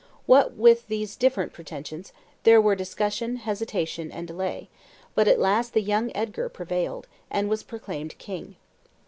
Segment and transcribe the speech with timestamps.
[0.25, 2.11] What with these different pretensions,
[2.41, 4.67] there were discussion, hesitation, and delay;
[5.13, 8.55] but at last the young Edgar prevailed, and was proclaimed king.